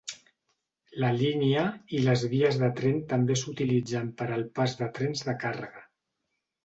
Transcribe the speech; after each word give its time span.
La 1.01 1.09
línia 1.17 1.65
i 1.97 2.01
les 2.07 2.23
vies 2.33 2.57
de 2.63 2.69
tren 2.79 2.97
també 3.13 3.37
s'utilitzen 3.43 4.09
per 4.23 4.31
al 4.39 4.47
pas 4.61 4.75
de 4.81 4.89
trens 5.01 5.23
de 5.29 5.37
càrrega. 5.45 5.85